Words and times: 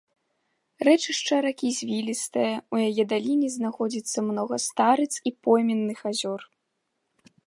Рэчышча 0.87 1.35
ракі 1.45 1.69
звілістае, 1.79 2.47
у 2.75 2.81
яе 2.87 3.03
даліне 3.11 3.47
знаходзіцца 3.57 4.17
многа 4.31 4.55
старыц 4.67 5.13
і 5.31 5.37
пойменных 5.49 5.99
азёр. 6.13 6.41